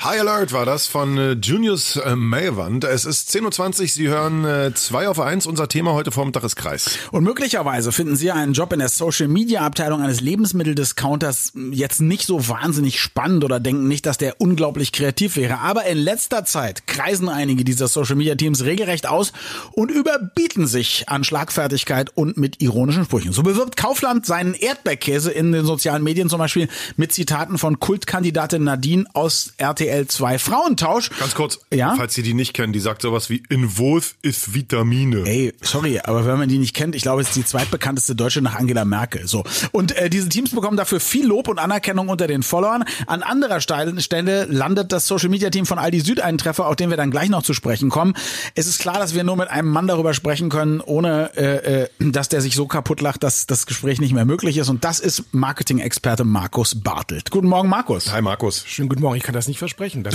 High 0.00 0.20
Alert 0.20 0.52
war 0.52 0.64
das 0.64 0.86
von 0.86 1.18
äh, 1.18 1.32
Junius 1.32 1.96
äh, 1.96 2.14
Maywand. 2.14 2.84
Es 2.84 3.04
ist 3.04 3.34
10.20 3.34 3.80
Uhr, 3.80 3.88
Sie 3.88 4.08
hören 4.08 4.72
2 4.72 5.02
äh, 5.02 5.06
auf 5.08 5.18
1. 5.18 5.44
Unser 5.48 5.66
Thema 5.66 5.92
heute 5.92 6.12
Vormittag 6.12 6.44
ist 6.44 6.54
Kreis. 6.54 6.96
Und 7.10 7.24
möglicherweise 7.24 7.90
finden 7.90 8.14
Sie 8.14 8.30
einen 8.30 8.52
Job 8.52 8.72
in 8.72 8.78
der 8.78 8.90
Social 8.90 9.26
Media 9.26 9.62
Abteilung 9.62 10.00
eines 10.00 10.20
Lebensmitteldiscounters 10.20 11.52
jetzt 11.72 12.00
nicht 12.00 12.26
so 12.26 12.48
wahnsinnig 12.48 13.00
spannend 13.00 13.42
oder 13.42 13.58
denken 13.58 13.88
nicht, 13.88 14.06
dass 14.06 14.18
der 14.18 14.40
unglaublich 14.40 14.92
kreativ 14.92 15.34
wäre. 15.34 15.58
Aber 15.58 15.84
in 15.86 15.98
letzter 15.98 16.44
Zeit 16.44 16.86
kreisen 16.86 17.28
einige 17.28 17.64
dieser 17.64 17.88
Social 17.88 18.14
Media 18.14 18.36
Teams 18.36 18.62
regelrecht 18.62 19.08
aus 19.08 19.32
und 19.72 19.90
überbieten 19.90 20.68
sich 20.68 21.08
an 21.08 21.24
Schlagfertigkeit 21.24 22.12
und 22.14 22.36
mit 22.36 22.62
ironischen 22.62 23.04
Sprüchen. 23.04 23.32
So 23.32 23.42
bewirbt 23.42 23.76
Kaufland 23.76 24.26
seinen 24.26 24.54
Erdbeerkäse 24.54 25.32
in 25.32 25.50
den 25.50 25.64
sozialen 25.64 26.04
Medien 26.04 26.28
zum 26.28 26.38
Beispiel 26.38 26.68
mit 26.96 27.12
Zitaten 27.12 27.58
von 27.58 27.80
Kultkandidatin 27.80 28.62
Nadine 28.62 29.04
aus 29.12 29.54
RTL 29.56 29.87
RTL 29.88 30.06
2 30.06 30.38
Frauentausch. 30.38 31.10
Ganz 31.18 31.34
kurz, 31.34 31.60
ja? 31.72 31.94
falls 31.96 32.14
Sie 32.14 32.22
die 32.22 32.34
nicht 32.34 32.54
kennen, 32.54 32.72
die 32.72 32.80
sagt 32.80 33.02
sowas 33.02 33.30
wie 33.30 33.42
in 33.48 33.78
Wurf 33.78 34.14
ist 34.22 34.54
Vitamine. 34.54 35.24
Ey, 35.26 35.54
sorry, 35.62 36.00
aber 36.02 36.26
wenn 36.26 36.38
man 36.38 36.48
die 36.48 36.58
nicht 36.58 36.74
kennt, 36.74 36.94
ich 36.94 37.02
glaube, 37.02 37.22
es 37.22 37.28
ist 37.28 37.36
die 37.36 37.44
zweitbekannteste 37.44 38.14
Deutsche 38.14 38.42
nach 38.42 38.56
Angela 38.56 38.84
Merkel. 38.84 39.26
So. 39.26 39.44
Und 39.72 39.96
äh, 39.96 40.10
diese 40.10 40.28
Teams 40.28 40.50
bekommen 40.50 40.76
dafür 40.76 41.00
viel 41.00 41.26
Lob 41.26 41.48
und 41.48 41.58
Anerkennung 41.58 42.08
unter 42.08 42.26
den 42.26 42.42
Followern. 42.42 42.84
An 43.06 43.22
anderer 43.22 43.60
Stelle 43.60 44.44
landet 44.44 44.92
das 44.92 45.06
Social 45.06 45.28
Media 45.28 45.50
Team 45.50 45.66
von 45.66 45.78
Aldi 45.78 46.00
Süd 46.00 46.20
einen 46.20 46.38
Treffer, 46.38 46.66
auf 46.66 46.76
den 46.76 46.90
wir 46.90 46.96
dann 46.96 47.10
gleich 47.10 47.28
noch 47.28 47.42
zu 47.42 47.54
sprechen 47.54 47.88
kommen. 47.88 48.14
Es 48.54 48.66
ist 48.66 48.78
klar, 48.78 48.98
dass 48.98 49.14
wir 49.14 49.24
nur 49.24 49.36
mit 49.36 49.48
einem 49.48 49.70
Mann 49.70 49.86
darüber 49.86 50.14
sprechen 50.14 50.48
können, 50.48 50.80
ohne 50.80 51.30
äh, 51.36 51.82
äh, 51.82 51.88
dass 51.98 52.28
der 52.28 52.40
sich 52.40 52.54
so 52.54 52.66
kaputt 52.66 53.00
lacht, 53.00 53.22
dass 53.22 53.46
das 53.46 53.66
Gespräch 53.66 54.00
nicht 54.00 54.12
mehr 54.12 54.24
möglich 54.24 54.56
ist. 54.58 54.68
Und 54.68 54.84
das 54.84 55.00
ist 55.00 55.24
Marketing-Experte 55.32 56.24
Markus 56.24 56.74
Bartelt. 56.74 57.30
Guten 57.30 57.48
Morgen, 57.48 57.68
Markus. 57.68 58.12
Hi, 58.12 58.22
Markus. 58.22 58.64
Schönen 58.66 58.88
guten 58.88 59.02
Morgen. 59.02 59.16
Ich 59.16 59.22
kann 59.22 59.34
das 59.34 59.48
nicht 59.48 59.58
versprechen 59.58 59.77
versprechen. 59.78 60.02
Dass 60.02 60.14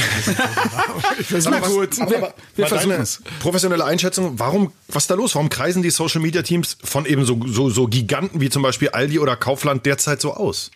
ich 1.19 1.25
versuche 1.27 1.61
gut. 1.61 2.01
Aber, 2.01 2.11
wir, 2.11 2.33
wir 2.55 2.67
versuchen 2.67 3.01
es. 3.01 3.21
Professionelle 3.39 3.85
Einschätzung. 3.85 4.39
Warum, 4.39 4.71
was 4.89 5.03
ist 5.03 5.11
da 5.11 5.15
los? 5.15 5.35
Warum 5.35 5.49
kreisen 5.49 5.81
die 5.81 5.89
Social 5.89 6.21
Media 6.21 6.41
Teams 6.41 6.77
von 6.83 7.05
eben 7.05 7.25
so, 7.25 7.39
so, 7.47 7.69
so 7.69 7.87
Giganten 7.87 8.41
wie 8.41 8.49
zum 8.49 8.61
Beispiel 8.61 8.89
Aldi 8.89 9.19
oder 9.19 9.35
Kaufland 9.35 9.85
derzeit 9.85 10.21
so 10.21 10.33
aus? 10.33 10.71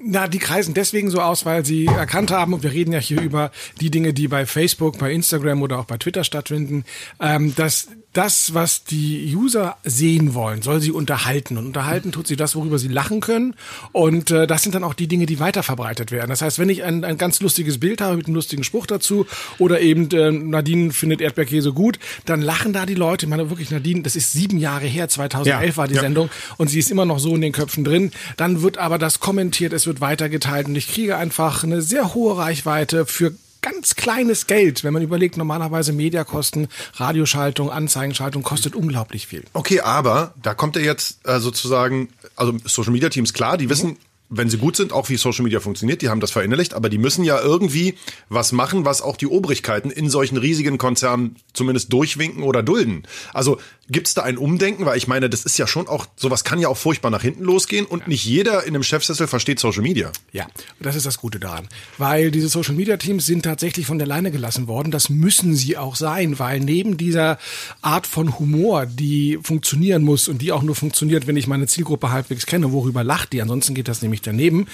Na, 0.00 0.28
die 0.28 0.38
kreisen 0.38 0.74
deswegen 0.74 1.10
so 1.10 1.20
aus, 1.20 1.44
weil 1.44 1.64
sie 1.64 1.86
erkannt 1.86 2.30
haben, 2.30 2.52
und 2.52 2.62
wir 2.62 2.70
reden 2.70 2.92
ja 2.92 3.00
hier 3.00 3.20
über 3.20 3.50
die 3.80 3.90
Dinge, 3.90 4.14
die 4.14 4.28
bei 4.28 4.46
Facebook, 4.46 4.98
bei 4.98 5.12
Instagram 5.12 5.62
oder 5.62 5.80
auch 5.80 5.86
bei 5.86 5.96
Twitter 5.96 6.22
stattfinden, 6.22 6.84
ähm, 7.20 7.54
dass 7.56 7.88
das, 8.18 8.52
was 8.52 8.82
die 8.82 9.32
User 9.32 9.76
sehen 9.84 10.34
wollen, 10.34 10.60
soll 10.60 10.80
sie 10.80 10.90
unterhalten. 10.90 11.56
Und 11.56 11.66
unterhalten 11.66 12.10
tut 12.10 12.26
sie 12.26 12.34
das, 12.34 12.56
worüber 12.56 12.76
sie 12.76 12.88
lachen 12.88 13.20
können. 13.20 13.54
Und 13.92 14.32
äh, 14.32 14.48
das 14.48 14.64
sind 14.64 14.74
dann 14.74 14.82
auch 14.82 14.94
die 14.94 15.06
Dinge, 15.06 15.24
die 15.26 15.38
weiterverbreitet 15.38 16.10
werden. 16.10 16.30
Das 16.30 16.42
heißt, 16.42 16.58
wenn 16.58 16.68
ich 16.68 16.82
ein, 16.82 17.04
ein 17.04 17.16
ganz 17.16 17.40
lustiges 17.40 17.78
Bild 17.78 18.00
habe 18.00 18.16
mit 18.16 18.26
einem 18.26 18.34
lustigen 18.34 18.64
Spruch 18.64 18.86
dazu 18.86 19.24
oder 19.60 19.80
eben 19.80 20.10
äh, 20.10 20.32
Nadine 20.32 20.90
findet 20.90 21.20
Erdbeerkäse 21.20 21.72
gut, 21.72 22.00
dann 22.24 22.42
lachen 22.42 22.72
da 22.72 22.86
die 22.86 22.94
Leute. 22.94 23.26
Ich 23.26 23.30
meine 23.30 23.50
wirklich, 23.50 23.70
Nadine, 23.70 24.02
das 24.02 24.16
ist 24.16 24.32
sieben 24.32 24.58
Jahre 24.58 24.86
her, 24.86 25.08
2011 25.08 25.70
ja, 25.70 25.76
war 25.76 25.86
die 25.86 25.94
ja. 25.94 26.00
Sendung 26.00 26.28
und 26.56 26.66
sie 26.66 26.80
ist 26.80 26.90
immer 26.90 27.04
noch 27.04 27.20
so 27.20 27.36
in 27.36 27.40
den 27.40 27.52
Köpfen 27.52 27.84
drin. 27.84 28.10
Dann 28.36 28.62
wird 28.62 28.78
aber 28.78 28.98
das 28.98 29.20
kommentiert, 29.20 29.72
es 29.72 29.86
wird 29.86 30.00
weitergeteilt 30.00 30.66
und 30.66 30.74
ich 30.74 30.88
kriege 30.88 31.16
einfach 31.16 31.62
eine 31.62 31.82
sehr 31.82 32.14
hohe 32.14 32.36
Reichweite 32.36 33.06
für 33.06 33.32
ganz 33.70 33.96
kleines 33.96 34.46
Geld, 34.46 34.84
wenn 34.84 34.92
man 34.92 35.02
überlegt, 35.02 35.36
normalerweise 35.36 35.92
Mediakosten, 35.92 36.68
Radioschaltung, 36.94 37.70
Anzeigenschaltung 37.70 38.42
kostet 38.42 38.74
unglaublich 38.74 39.26
viel. 39.26 39.44
Okay, 39.52 39.80
aber 39.80 40.34
da 40.42 40.54
kommt 40.54 40.76
ja 40.76 40.82
jetzt 40.82 41.20
äh, 41.26 41.38
sozusagen, 41.40 42.08
also 42.36 42.54
Social 42.64 42.92
Media 42.92 43.08
Teams, 43.08 43.32
klar, 43.32 43.58
die 43.58 43.68
wissen, 43.68 43.96
wenn 44.30 44.50
sie 44.50 44.58
gut 44.58 44.76
sind, 44.76 44.92
auch 44.92 45.08
wie 45.08 45.16
Social 45.16 45.42
Media 45.42 45.60
funktioniert, 45.60 46.02
die 46.02 46.08
haben 46.08 46.20
das 46.20 46.30
verinnerlicht, 46.30 46.74
aber 46.74 46.88
die 46.88 46.98
müssen 46.98 47.24
ja 47.24 47.40
irgendwie 47.40 47.94
was 48.28 48.52
machen, 48.52 48.84
was 48.84 49.02
auch 49.02 49.16
die 49.16 49.26
Obrigkeiten 49.26 49.90
in 49.90 50.10
solchen 50.10 50.36
riesigen 50.36 50.78
Konzernen 50.78 51.36
zumindest 51.52 51.92
durchwinken 51.92 52.42
oder 52.42 52.62
dulden. 52.62 53.04
Also 53.32 53.58
Gibt 53.90 54.06
es 54.06 54.14
da 54.14 54.22
ein 54.22 54.36
Umdenken? 54.36 54.84
Weil 54.84 54.98
ich 54.98 55.08
meine, 55.08 55.30
das 55.30 55.44
ist 55.44 55.56
ja 55.56 55.66
schon 55.66 55.88
auch, 55.88 56.06
sowas 56.16 56.44
kann 56.44 56.58
ja 56.58 56.68
auch 56.68 56.76
furchtbar 56.76 57.10
nach 57.10 57.22
hinten 57.22 57.44
losgehen 57.44 57.86
und 57.86 58.00
ja. 58.00 58.08
nicht 58.08 58.24
jeder 58.24 58.64
in 58.64 58.74
einem 58.74 58.82
Chefsessel 58.82 59.26
versteht 59.26 59.58
Social 59.58 59.82
Media. 59.82 60.12
Ja, 60.32 60.46
das 60.78 60.94
ist 60.94 61.06
das 61.06 61.18
Gute 61.18 61.40
daran. 61.40 61.68
Weil 61.96 62.30
diese 62.30 62.48
Social 62.48 62.74
Media 62.74 62.98
Teams 62.98 63.24
sind 63.24 63.44
tatsächlich 63.44 63.86
von 63.86 63.98
der 63.98 64.06
Leine 64.06 64.30
gelassen 64.30 64.66
worden. 64.66 64.90
Das 64.90 65.08
müssen 65.08 65.54
sie 65.54 65.78
auch 65.78 65.96
sein, 65.96 66.38
weil 66.38 66.60
neben 66.60 66.98
dieser 66.98 67.38
Art 67.80 68.06
von 68.06 68.38
Humor, 68.38 68.84
die 68.84 69.38
funktionieren 69.42 70.02
muss 70.02 70.28
und 70.28 70.42
die 70.42 70.52
auch 70.52 70.62
nur 70.62 70.74
funktioniert, 70.74 71.26
wenn 71.26 71.36
ich 71.38 71.46
meine 71.46 71.66
Zielgruppe 71.66 72.10
halbwegs 72.10 72.44
kenne, 72.44 72.72
worüber 72.72 73.04
lacht 73.04 73.32
die, 73.32 73.40
ansonsten 73.40 73.74
geht 73.74 73.88
das 73.88 74.02
nämlich 74.02 74.17
daneben, 74.20 74.66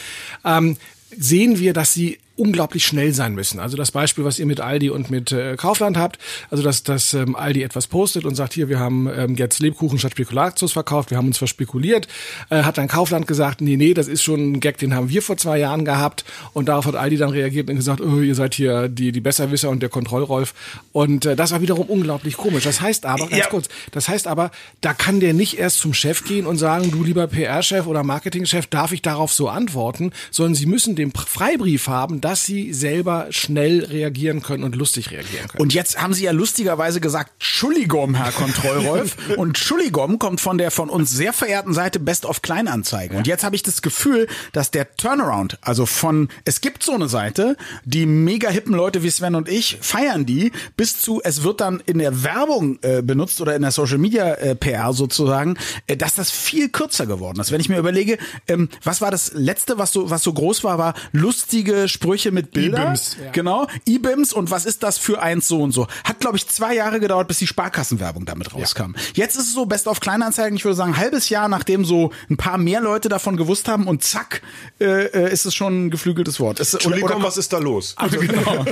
ähm, 0.45 0.77
sehen 1.17 1.59
wir, 1.59 1.73
dass 1.73 1.93
sie 1.93 2.19
unglaublich 2.37 2.85
schnell 2.85 3.13
sein 3.13 3.35
müssen. 3.35 3.61
Also 3.61 3.77
das 3.77 3.93
Beispiel, 3.93 4.25
was 4.25 4.39
ihr 4.39 4.47
mit 4.47 4.61
Aldi 4.61 4.91
und 4.91 5.11
mit 5.11 5.31
äh, 5.31 5.57
Kaufland 5.57 5.97
habt, 5.97 6.19
also 6.51 6.63
dass, 6.65 6.83
dass 6.83 7.15
ähm, 7.15 7.37
Aldi 7.37 7.63
etwas 7.63 7.87
postet 7.87 8.25
und 8.25 8.35
sagt, 8.35 8.55
hier, 8.55 8.69
wir 8.69 8.81
haben 8.81 9.09
ähm, 9.15 9.37
jetzt 9.37 9.61
Lebkuchen 9.61 9.99
statt 9.99 10.13
Spekulatius 10.13 10.73
verkauft, 10.73 11.11
wir 11.11 11.19
haben 11.19 11.29
uns 11.29 11.39
verspekuliert, 11.39 12.09
äh, 12.51 12.65
hat 12.65 12.79
dann 12.79 12.89
Kaufland 12.89 13.29
gesagt, 13.29 13.61
nee, 13.61 13.77
nee, 13.77 13.95
das 13.95 14.09
ist 14.09 14.23
schon 14.23 14.53
ein 14.53 14.61
Gag, 14.61 14.79
den 14.79 14.95
haben 14.95 15.11
wir 15.11 15.23
vor 15.23 15.37
zwei 15.37 15.59
Jahren 15.59 15.85
gehabt 15.85 16.25
und 16.53 16.69
darauf 16.69 16.87
hat 16.87 16.97
Aldi 16.97 17.19
dann 17.19 17.31
reagiert 17.31 17.71
und 17.71 17.77
gesagt, 17.77 18.01
oh, 18.01 18.21
ihr 18.21 18.35
seid 18.35 18.55
hier 18.55 18.89
die, 18.89 19.13
die 19.13 19.21
Besserwisser 19.21 19.71
und 19.71 19.81
der 19.81 19.89
Kontrollrolf 19.89 20.55
und 20.93 21.27
äh, 21.27 21.37
das 21.37 21.53
war 21.53 21.61
wiederum 21.61 21.87
unglaublich 21.87 22.37
komisch. 22.37 22.65
Das 22.65 22.81
heißt 22.81 23.07
aber, 23.07 23.29
ganz 23.29 23.45
ja. 23.45 23.47
kurz, 23.47 23.69
das 23.93 24.09
heißt 24.09 24.27
aber, 24.27 24.51
da 24.81 24.93
kann 24.93 25.21
der 25.21 25.35
nicht 25.35 25.59
erst 25.59 25.79
zum 25.79 25.95
Chef 25.95 26.25
gehen 26.25 26.47
und 26.47 26.59
sagen, 26.59 26.91
du 26.91 27.05
lieber 27.05 27.29
PR-Chef 27.29 27.87
oder 27.87 28.03
Marketing-Chef, 28.03 28.67
darf 28.67 28.91
ich 28.91 29.03
darauf 29.03 29.33
so 29.33 29.49
antworten, 29.49 30.11
sondern 30.33 30.57
sie 30.57 30.67
müssen 30.67 30.97
den 30.97 31.13
Freibrief 31.13 31.87
haben, 31.87 32.21
dass 32.25 32.43
sie 32.43 32.73
selber 32.73 33.27
schnell 33.29 33.85
reagieren 33.85 34.41
können 34.41 34.65
und 34.65 34.77
lustig 34.77 35.11
reagieren 35.11 35.47
können. 35.47 35.61
Und 35.61 35.75
jetzt 35.75 36.01
haben 36.01 36.15
Sie 36.15 36.25
ja 36.25 36.31
lustigerweise 36.31 36.99
gesagt, 36.99 37.33
Entschuldigung, 37.35 38.15
Herr 38.15 38.33
Kontrollrolf. 38.33 39.37
und 39.37 39.49
Entschuldigung 39.49 40.19
kommt 40.19 40.41
von 40.41 40.57
der 40.57 40.71
von 40.71 40.89
uns 40.89 41.11
sehr 41.11 41.35
verehrten 41.35 41.75
Seite 41.75 42.01
Best 42.01 42.25
of 42.25 42.41
Kleinanzeigen. 42.41 43.19
Und 43.19 43.27
jetzt 43.27 43.45
habe 43.45 43.57
ich 43.57 43.63
das 43.63 43.83
Gefühl, 43.83 44.27
dass 44.53 44.71
der 44.71 44.97
Turnaround, 44.97 45.59
also 45.61 45.85
von, 45.85 46.31
es 46.47 46.63
gibt 46.63 46.83
so 46.83 46.93
eine 46.93 47.09
Seite, 47.09 47.59
die 47.85 48.07
mega 48.07 48.49
hippen 48.49 48.73
Leute 48.73 49.03
wie 49.03 49.11
Sven 49.11 49.35
und 49.35 49.51
ich 49.51 49.77
feiern 49.83 50.25
die, 50.25 50.51
bis 50.79 51.03
zu, 51.03 51.21
es 51.23 51.43
wird 51.43 51.61
dann 51.61 51.83
in 51.85 51.99
der 51.99 52.23
Werbung 52.23 52.79
äh, 52.81 53.03
benutzt 53.03 53.43
oder 53.43 53.55
in 53.55 53.61
der 53.61 53.71
Social 53.71 53.99
Media 53.99 54.33
äh, 54.33 54.55
PR 54.55 54.95
sozusagen, 54.95 55.59
äh, 55.89 55.99
dass 55.99 56.15
das 56.15 56.31
viel 56.31 56.71
kürzer 56.71 57.05
geworden 57.05 57.39
ist. 57.41 57.53
Wenn 57.53 57.61
ich 57.61 57.69
mir 57.69 57.79
überlege, 57.79 58.17
ähm, 58.49 58.71
was 58.83 59.03
war 59.03 59.11
das 59.11 59.35
letzte, 59.35 59.77
was 59.77 59.93
so, 59.93 60.09
was 60.09 60.23
so 60.23 60.33
groß 60.33 60.65
war, 60.65 60.79
war 60.79 60.95
lustige 61.13 61.87
Sprüche 61.87 62.14
Sprüche 62.15 62.31
mit 62.31 62.53
Bildern. 62.53 62.83
IBIMS. 62.83 63.17
Ja. 63.25 63.31
Genau. 63.33 63.67
IBIMS 63.89 64.33
und 64.33 64.51
was 64.51 64.67
ist 64.67 64.85
das 64.85 64.99
für 64.99 65.21
eins 65.21 65.49
so 65.49 65.61
und 65.61 65.73
so. 65.73 65.89
Hat, 66.05 66.21
glaube 66.21 66.37
ich, 66.37 66.47
zwei 66.47 66.75
Jahre 66.75 67.01
gedauert, 67.01 67.27
bis 67.27 67.39
die 67.39 67.47
Sparkassenwerbung 67.47 68.25
damit 68.25 68.55
rauskam. 68.55 68.95
Ja. 68.95 69.25
Jetzt 69.25 69.37
ist 69.37 69.49
es 69.49 69.55
so 69.55 69.67
Best 69.67 69.89
of 69.89 69.99
Kleinanzeigen, 69.99 70.57
ich 70.57 70.65
würde 70.65 70.77
sagen, 70.77 70.93
ein 70.93 70.99
halbes 70.99 71.29
Jahr, 71.29 71.49
nachdem 71.49 71.85
so 71.85 72.13
ein 72.31 72.37
paar 72.37 72.57
mehr 72.57 72.81
Leute 72.81 73.09
davon 73.09 73.37
gewusst 73.37 73.67
haben 73.67 73.89
und 73.89 74.05
zack, 74.05 74.43
äh, 74.81 75.07
äh 75.07 75.33
ist 75.33 75.45
es 75.45 75.55
schon 75.55 75.87
ein 75.87 75.91
geflügeltes 75.91 76.39
Wort. 76.39 76.61
Ist, 76.61 76.75
Entschuldigung, 76.75 77.09
oder, 77.09 77.17
oder, 77.17 77.27
was 77.27 77.37
ist 77.37 77.53
da 77.53 77.59
los? 77.59 77.95
Also, 77.97 78.21
genau. 78.21 78.65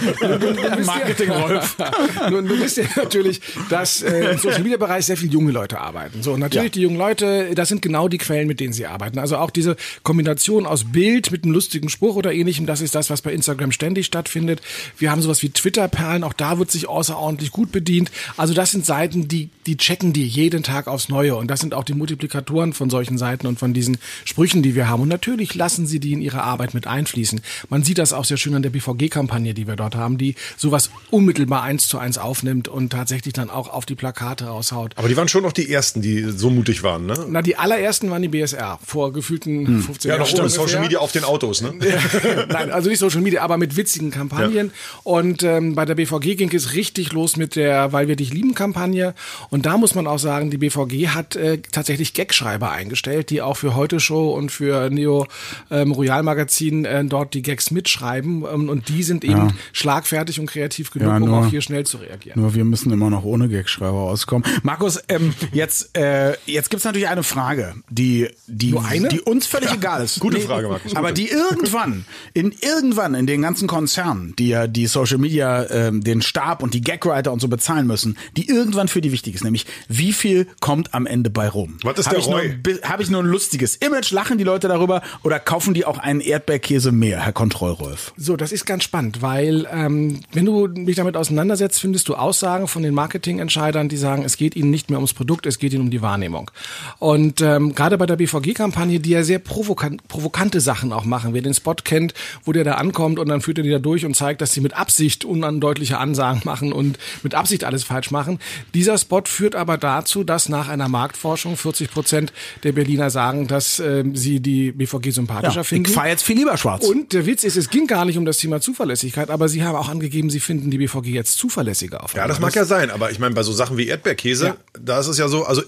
Marketing-Rolf. 0.84 1.76
Nun, 2.30 2.46
du 2.46 2.60
wisst 2.60 2.76
ja 2.76 2.84
natürlich, 2.96 3.40
dass 3.70 4.02
äh, 4.02 4.32
im 4.32 4.38
Social-Media-Bereich 4.38 5.06
sehr 5.06 5.16
viele 5.16 5.32
junge 5.32 5.50
Leute 5.50 5.80
arbeiten. 5.80 6.22
So, 6.22 6.34
und 6.34 6.40
natürlich 6.40 6.66
ja. 6.66 6.72
die 6.74 6.82
jungen 6.82 6.98
Leute, 6.98 7.54
das 7.54 7.68
sind 7.68 7.82
genau 7.82 8.06
die 8.06 8.18
Quellen, 8.18 8.46
mit 8.46 8.60
denen 8.60 8.72
sie 8.72 8.86
arbeiten. 8.86 9.18
Also 9.18 9.36
auch 9.36 9.50
diese 9.50 9.76
Kombination 10.04 10.66
aus 10.66 10.84
Bild 10.84 11.30
mit 11.32 11.44
einem 11.44 11.52
lustigen 11.52 11.88
Spruch 11.88 12.16
oder 12.16 12.32
ähnlichem, 12.32 12.66
das 12.66 12.80
ist 12.80 12.94
das, 12.94 13.10
was 13.10 13.22
bei 13.22 13.31
Instagram 13.32 13.72
ständig 13.72 14.06
stattfindet. 14.06 14.60
Wir 14.98 15.10
haben 15.10 15.22
sowas 15.22 15.42
wie 15.42 15.50
Twitter-Perlen, 15.50 16.24
auch 16.24 16.32
da 16.32 16.58
wird 16.58 16.70
sich 16.70 16.88
außerordentlich 16.88 17.50
gut 17.50 17.72
bedient. 17.72 18.10
Also 18.36 18.54
das 18.54 18.70
sind 18.70 18.86
Seiten, 18.86 19.28
die, 19.28 19.50
die 19.66 19.76
checken 19.76 20.12
die 20.12 20.26
jeden 20.26 20.62
Tag 20.62 20.86
aufs 20.86 21.08
Neue 21.08 21.36
und 21.36 21.48
das 21.48 21.60
sind 21.60 21.74
auch 21.74 21.84
die 21.84 21.94
Multiplikatoren 21.94 22.72
von 22.72 22.90
solchen 22.90 23.18
Seiten 23.18 23.46
und 23.46 23.58
von 23.58 23.72
diesen 23.72 23.98
Sprüchen, 24.24 24.62
die 24.62 24.74
wir 24.74 24.88
haben. 24.88 25.02
Und 25.02 25.08
natürlich 25.08 25.54
lassen 25.54 25.86
sie 25.86 26.00
die 26.00 26.12
in 26.12 26.20
ihre 26.20 26.42
Arbeit 26.42 26.74
mit 26.74 26.86
einfließen. 26.86 27.40
Man 27.68 27.82
sieht 27.82 27.98
das 27.98 28.12
auch 28.12 28.24
sehr 28.24 28.36
schön 28.36 28.54
an 28.54 28.62
der 28.62 28.70
BVG-Kampagne, 28.70 29.54
die 29.54 29.66
wir 29.66 29.76
dort 29.76 29.94
haben, 29.94 30.18
die 30.18 30.34
sowas 30.56 30.90
unmittelbar 31.10 31.62
eins 31.62 31.88
zu 31.88 31.98
eins 31.98 32.18
aufnimmt 32.18 32.68
und 32.68 32.90
tatsächlich 32.90 33.32
dann 33.34 33.50
auch 33.50 33.68
auf 33.68 33.86
die 33.86 33.94
Plakate 33.94 34.46
raushaut. 34.46 34.92
Aber 34.96 35.08
die 35.08 35.16
waren 35.16 35.28
schon 35.28 35.42
noch 35.42 35.52
die 35.52 35.70
ersten, 35.70 36.02
die 36.02 36.22
so 36.22 36.50
mutig 36.50 36.82
waren, 36.82 37.06
ne? 37.06 37.14
Na, 37.28 37.42
die 37.42 37.56
allerersten 37.56 38.10
waren 38.10 38.22
die 38.22 38.28
BSR 38.28 38.78
vor 38.84 39.12
gefühlten 39.12 39.66
hm. 39.66 39.82
15 39.82 40.08
Jahren. 40.08 40.20
Ja, 40.20 40.24
doch 40.24 40.30
stimmt, 40.30 40.50
Social 40.50 40.80
Media 40.80 40.98
auf 40.98 41.12
den 41.12 41.24
Autos, 41.24 41.62
ne? 41.62 41.72
Nein, 42.48 42.70
also 42.70 42.88
nicht 42.88 42.98
Social 42.98 43.21
Media, 43.22 43.42
aber 43.42 43.56
mit 43.56 43.76
witzigen 43.76 44.10
Kampagnen. 44.10 44.66
Ja. 44.66 45.00
Und 45.04 45.42
ähm, 45.42 45.74
bei 45.74 45.84
der 45.84 45.94
BVG 45.94 46.36
ging 46.36 46.52
es 46.52 46.74
richtig 46.74 47.12
los 47.12 47.36
mit 47.36 47.56
der 47.56 47.92
Weil 47.92 48.08
wir 48.08 48.16
dich 48.16 48.32
lieben 48.32 48.54
Kampagne. 48.54 49.14
Und 49.50 49.66
da 49.66 49.76
muss 49.76 49.94
man 49.94 50.06
auch 50.06 50.18
sagen, 50.18 50.50
die 50.50 50.58
BVG 50.58 51.08
hat 51.08 51.36
äh, 51.36 51.58
tatsächlich 51.70 52.14
Gagschreiber 52.14 52.70
eingestellt, 52.70 53.30
die 53.30 53.42
auch 53.42 53.56
für 53.56 53.74
Heute 53.74 54.00
Show 54.00 54.32
und 54.32 54.50
für 54.50 54.90
Neo 54.90 55.26
ähm, 55.70 55.92
Royal 55.92 56.22
Magazin 56.22 56.84
äh, 56.84 57.04
dort 57.04 57.34
die 57.34 57.42
Gags 57.42 57.70
mitschreiben. 57.70 58.44
Ähm, 58.52 58.68
und 58.68 58.88
die 58.88 59.02
sind 59.02 59.24
eben 59.24 59.48
ja. 59.48 59.54
schlagfertig 59.72 60.40
und 60.40 60.46
kreativ 60.46 60.90
genug, 60.90 61.08
ja, 61.08 61.18
nur, 61.18 61.28
um 61.28 61.34
auch 61.44 61.50
hier 61.50 61.62
schnell 61.62 61.84
zu 61.84 61.98
reagieren. 61.98 62.40
Nur 62.40 62.54
wir 62.54 62.64
müssen 62.64 62.92
immer 62.92 63.10
noch 63.10 63.24
ohne 63.24 63.48
Gagschreiber 63.48 63.92
auskommen. 63.92 64.48
Markus, 64.62 65.00
ähm, 65.08 65.34
jetzt, 65.52 65.96
äh, 65.96 66.34
jetzt 66.46 66.70
gibt's 66.70 66.84
natürlich 66.84 67.08
eine 67.08 67.22
Frage, 67.22 67.74
die, 67.88 68.28
die, 68.46 68.74
die 69.10 69.20
uns 69.20 69.46
völlig 69.46 69.72
egal 69.72 70.02
ist. 70.04 70.20
Gute 70.20 70.38
nee, 70.38 70.44
Frage, 70.44 70.68
Markus. 70.68 70.94
Aber 70.96 71.12
die 71.12 71.28
irgendwann, 71.28 72.04
in 72.34 72.52
irgendwann 72.60 73.11
anderen, 73.12 73.22
in 73.22 73.26
den 73.26 73.42
ganzen 73.42 73.68
Konzernen, 73.68 74.34
die 74.38 74.48
ja 74.48 74.66
die 74.66 74.86
Social 74.86 75.18
Media, 75.18 75.68
ähm, 75.70 76.02
den 76.02 76.22
Stab 76.22 76.62
und 76.62 76.74
die 76.74 76.80
Gagwriter 76.80 77.32
und 77.32 77.40
so 77.40 77.48
bezahlen 77.48 77.86
müssen, 77.86 78.16
die 78.36 78.48
irgendwann 78.48 78.88
für 78.88 79.00
die 79.00 79.12
wichtig 79.12 79.34
ist, 79.34 79.44
nämlich 79.44 79.66
wie 79.88 80.12
viel 80.12 80.46
kommt 80.60 80.94
am 80.94 81.06
Ende 81.06 81.30
bei 81.30 81.48
rum? 81.48 81.78
Was 81.82 81.98
ist 81.98 82.06
Hab 82.06 82.12
der 82.12 82.20
ich 82.20 82.26
Roy? 82.26 82.58
Habe 82.82 83.02
ich 83.02 83.10
nur 83.10 83.22
ein 83.22 83.26
lustiges 83.26 83.76
Image? 83.76 84.10
Lachen 84.12 84.38
die 84.38 84.44
Leute 84.44 84.68
darüber 84.68 85.02
oder 85.22 85.38
kaufen 85.38 85.74
die 85.74 85.84
auch 85.84 85.98
einen 85.98 86.20
Erdbeerkäse 86.20 86.92
mehr, 86.92 87.20
Herr 87.20 87.32
Kontrollrolf? 87.32 88.12
So, 88.16 88.36
das 88.36 88.52
ist 88.52 88.64
ganz 88.64 88.84
spannend, 88.84 89.22
weil 89.22 89.66
ähm, 89.72 90.20
wenn 90.32 90.44
du 90.44 90.68
dich 90.68 90.96
damit 90.96 91.16
auseinandersetzt, 91.16 91.80
findest 91.80 92.08
du 92.08 92.14
Aussagen 92.14 92.68
von 92.68 92.82
den 92.82 92.94
Marketingentscheidern, 92.94 93.88
die 93.88 93.96
sagen, 93.96 94.24
es 94.24 94.36
geht 94.36 94.56
ihnen 94.56 94.70
nicht 94.70 94.90
mehr 94.90 94.98
ums 94.98 95.12
Produkt, 95.12 95.46
es 95.46 95.58
geht 95.58 95.72
ihnen 95.72 95.82
um 95.82 95.90
die 95.90 96.02
Wahrnehmung. 96.02 96.50
Und 96.98 97.40
ähm, 97.40 97.74
gerade 97.74 97.98
bei 97.98 98.06
der 98.06 98.16
BVG-Kampagne, 98.16 99.00
die 99.00 99.10
ja 99.10 99.22
sehr 99.22 99.38
provokan 99.38 100.00
provokante 100.08 100.60
Sachen 100.60 100.92
auch 100.92 101.04
machen. 101.04 101.34
Wer 101.34 101.42
den 101.42 101.54
Spot 101.54 101.74
kennt, 101.74 102.14
wo 102.44 102.52
der 102.52 102.64
da 102.64 102.74
ankommt 102.74 103.01
und 103.04 103.28
dann 103.28 103.40
führt 103.40 103.58
er 103.58 103.64
die 103.64 103.70
da 103.70 103.78
durch 103.78 104.04
und 104.04 104.14
zeigt, 104.14 104.40
dass 104.40 104.52
sie 104.52 104.60
mit 104.60 104.74
Absicht 104.74 105.24
unandeutliche 105.24 105.98
Ansagen 105.98 106.42
machen 106.44 106.72
und 106.72 106.98
mit 107.22 107.34
Absicht 107.34 107.64
alles 107.64 107.84
falsch 107.84 108.10
machen. 108.10 108.38
Dieser 108.74 108.98
Spot 108.98 109.22
führt 109.24 109.54
aber 109.54 109.78
dazu, 109.78 110.24
dass 110.24 110.48
nach 110.48 110.68
einer 110.68 110.88
Marktforschung 110.88 111.56
40 111.56 111.90
Prozent 111.90 112.32
der 112.62 112.72
Berliner 112.72 113.10
sagen, 113.10 113.46
dass 113.46 113.78
ähm, 113.80 114.16
sie 114.16 114.40
die 114.40 114.72
BVG 114.72 115.10
sympathischer 115.10 115.64
finden. 115.64 115.88
ich 115.88 115.94
fahre 115.94 116.08
jetzt 116.08 116.22
viel 116.22 116.36
lieber 116.36 116.56
schwarz. 116.56 116.84
Und 116.84 117.12
der 117.12 117.26
Witz 117.26 117.44
ist, 117.44 117.56
es 117.56 117.70
ging 117.70 117.86
gar 117.86 118.04
nicht 118.04 118.18
um 118.18 118.24
das 118.24 118.38
Thema 118.38 118.60
Zuverlässigkeit, 118.60 119.30
aber 119.30 119.48
Sie 119.48 119.64
haben 119.64 119.76
auch 119.76 119.88
angegeben, 119.88 120.30
Sie 120.30 120.40
finden 120.40 120.70
die 120.70 120.78
BVG 120.78 121.06
jetzt 121.08 121.38
zuverlässiger 121.38 122.02
auf 122.02 122.14
Ja, 122.14 122.26
das 122.26 122.40
mag 122.40 122.54
ja 122.54 122.64
sein, 122.64 122.90
aber 122.90 123.10
ich 123.10 123.18
meine, 123.18 123.34
bei 123.34 123.42
so 123.42 123.52
Sachen 123.52 123.76
wie 123.76 123.86
Erdbeerkäse, 123.86 124.56
da 124.80 125.00
ist 125.00 125.08
es 125.08 125.18
ja 125.18 125.28
so, 125.28 125.44
also 125.44 125.62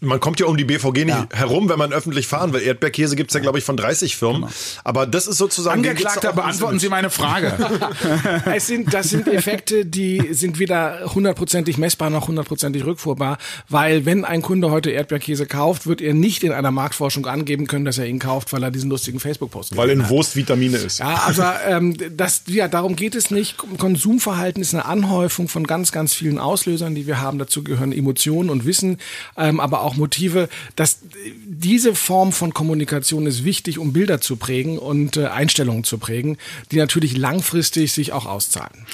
man 0.00 0.20
kommt 0.20 0.40
ja 0.40 0.46
um 0.46 0.56
die 0.56 0.64
BVG 0.64 1.04
nicht 1.04 1.16
herum, 1.32 1.68
wenn 1.68 1.78
man 1.78 1.92
öffentlich 1.92 2.26
fahren 2.26 2.52
will. 2.52 2.62
Erdbeerkäse 2.62 3.16
gibt's 3.16 3.34
ja, 3.34 3.40
glaube 3.40 3.58
ich, 3.58 3.64
von 3.64 3.76
30 3.76 4.16
Firmen. 4.16 4.48
Aber 4.84 5.06
das 5.06 5.26
ist 5.26 5.38
sozusagen. 5.38 5.86
Angeklagter, 5.86 6.34
ins 6.46 6.60
beantworten 6.66 6.78
Sie 6.78 6.88
meine 6.88 7.10
Frage. 7.10 7.52
Es 8.56 8.66
sind, 8.66 8.94
das 8.94 9.10
sind 9.10 9.28
Effekte, 9.28 9.84
die 9.84 10.28
sind 10.32 10.58
weder 10.58 11.14
hundertprozentig 11.14 11.78
messbar 11.78 12.10
noch 12.10 12.28
hundertprozentig 12.28 12.84
rückfuhrbar, 12.84 13.38
weil 13.68 14.04
wenn 14.04 14.24
ein 14.24 14.42
Kunde 14.42 14.70
heute 14.70 14.90
Erdbeerkäse 14.90 15.46
kauft, 15.46 15.86
wird 15.86 16.00
er 16.00 16.14
nicht 16.14 16.44
in 16.44 16.52
einer 16.52 16.70
Marktforschung 16.70 17.26
angeben 17.26 17.66
können, 17.66 17.84
dass 17.84 17.98
er 17.98 18.06
ihn 18.06 18.18
kauft, 18.18 18.52
weil 18.52 18.62
er 18.62 18.70
diesen 18.70 18.90
lustigen 18.90 19.20
Facebook-Post 19.20 19.76
Weil 19.76 19.90
in. 19.90 20.08
Wurst 20.08 20.36
Vitamine 20.36 20.76
ist. 20.78 21.00
Ja, 21.00 21.22
aber 21.26 21.60
ähm, 21.66 21.96
das, 22.16 22.42
ja, 22.46 22.68
darum 22.68 22.96
geht 22.96 23.14
es 23.14 23.30
nicht. 23.30 23.56
Konsumverhalten 23.78 24.62
ist 24.62 24.74
eine 24.74 24.84
Anhäufung 24.84 25.48
von 25.48 25.66
ganz, 25.66 25.92
ganz 25.92 26.14
vielen 26.14 26.38
Auslösern, 26.38 26.94
die 26.94 27.06
wir 27.06 27.20
haben. 27.20 27.38
Dazu 27.38 27.64
gehören 27.64 27.92
Emotionen 27.92 28.50
und 28.50 28.64
Wissen, 28.64 28.98
ähm, 29.36 29.60
aber 29.60 29.82
auch 29.82 29.96
Motive. 29.96 30.48
Das, 30.76 31.00
diese 31.46 31.94
Form 31.94 32.32
von 32.32 32.54
Kommunikation 32.54 33.26
ist 33.26 33.44
wichtig, 33.44 33.78
um 33.78 33.92
Bilder 33.92 34.20
zu 34.20 34.36
prägen 34.36 34.78
und 34.78 35.16
äh, 35.16 35.26
Einstellungen 35.26 35.84
zu 35.84 35.98
prägen, 35.98 36.38
die 36.72 36.76
natürlich 36.76 37.16
langfristig 37.16 37.92
sich 37.92 38.12
auch 38.12 38.26
auszahlen. 38.26 38.86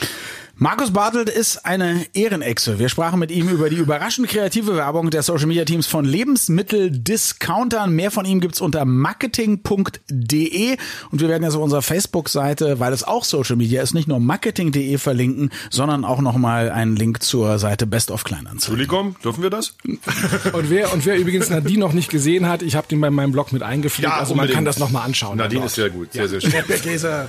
Markus 0.63 0.93
Bartelt 0.93 1.29
ist 1.31 1.65
eine 1.67 2.07
Ehrenechse. 2.13 2.79
Wir 2.79 2.89
sprachen 2.89 3.19
mit 3.19 3.31
ihm 3.33 3.49
über 3.49 3.69
die 3.69 3.77
überraschend 3.77 4.29
kreative 4.29 4.77
Werbung 4.77 5.11
der 5.11 5.23
Social 5.23 5.47
Media 5.47 5.65
Teams 5.65 5.87
von 5.87 6.05
Lebensmitteldiscountern. 6.05 7.91
Mehr 7.93 8.13
von 8.13 8.27
ihm 8.27 8.41
gibt's 8.41 8.61
unter 8.61 8.85
marketing.de 8.85 10.77
und 11.11 11.21
wir 11.21 11.29
werden 11.29 11.43
ja 11.43 11.51
so 11.51 11.61
unserer 11.63 11.83
Facebook-Seite, 11.83 12.79
weil 12.79 12.93
es 12.93 13.03
auch 13.03 13.25
Social 13.25 13.57
Media 13.57 13.83
ist, 13.83 13.95
nicht 13.95 14.07
nur 14.07 14.21
marketing.de 14.21 14.99
verlinken, 14.99 15.51
sondern 15.71 16.05
auch 16.05 16.21
nochmal 16.21 16.71
einen 16.71 16.97
Link 16.97 17.25
zur 17.25 17.59
Seite 17.59 17.87
Best 17.87 18.13
of 18.13 18.23
Kleinanzeigen. 18.23 18.59
Entschuldigung, 18.59 19.17
dürfen 19.25 19.43
wir 19.43 19.51
das? 19.51 19.75
Und 20.53 20.71
wer, 20.71 20.93
und 20.93 21.05
wer 21.07 21.17
übrigens 21.17 21.51
Nadine 21.51 21.81
noch 21.81 21.93
nicht 21.93 22.11
gesehen 22.11 22.47
hat, 22.47 22.63
ich 22.63 22.77
habe 22.77 22.87
den 22.87 23.01
bei 23.01 23.11
meinem 23.11 23.33
Blog 23.33 23.53
mit 23.53 23.63
eingepflegt, 23.63 24.13
also 24.13 24.35
man 24.35 24.43
unbedingt. 24.43 24.55
kann 24.55 24.65
das 24.65 24.79
nochmal 24.79 25.05
anschauen. 25.07 25.39
Nadine 25.39 25.65
ist 25.65 25.75
sehr 25.75 25.91
gut, 25.91 26.13
sehr, 26.13 26.29
sehr 26.29 26.41
schön. 26.41 26.53
Erdbeerkäse. 26.53 27.29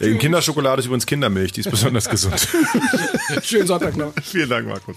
In 0.00 0.18
Kinderschokolade 0.18 0.80
ist 0.80 0.86
übrigens 0.86 1.06
Kindermilch, 1.06 1.52
die 1.52 1.60
ist 1.60 1.70
besonders 1.70 2.08
gesund. 2.08 2.48
Schönen 3.42 3.66
Sonntag 3.66 3.96
noch. 3.96 4.12
Vielen 4.22 4.48
Dank, 4.48 4.66
Markus. 4.66 4.96